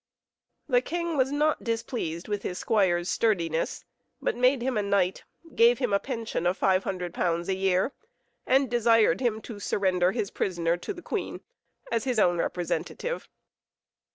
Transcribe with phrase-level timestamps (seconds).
[0.67, 3.85] The king was not displeased with his squire's sturdiness,
[4.19, 7.47] but made him a knight, gave him a pension of 500_l._.
[7.47, 7.91] a year,
[8.47, 11.41] and desired him to surrender his prisoner to the queen,
[11.91, 13.29] as his own representative.